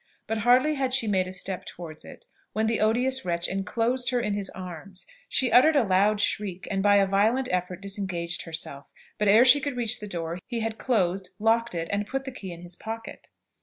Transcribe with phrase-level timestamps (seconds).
[0.25, 4.19] But hardly had she made a step towards it, when the odious wretch enclosed her
[4.19, 5.05] in his arms.
[5.29, 9.61] She uttered a loud shriek, and by a violent effort disengaged herself; but ere she
[9.61, 12.75] could reach the door, he had closed, locked it, and put the key in his
[12.75, 13.27] pocket.